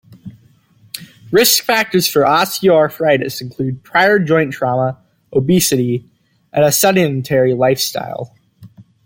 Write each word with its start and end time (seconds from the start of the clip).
Risk 1.29 1.63
factors 1.63 2.07
for 2.07 2.23
osteoarthritis 2.23 3.39
include 3.39 3.83
prior 3.83 4.17
joint 4.17 4.51
trauma, 4.51 4.97
obesity, 5.31 6.09
and 6.51 6.65
a 6.65 6.71
sedentary 6.71 7.53
lifestyle. 7.53 8.35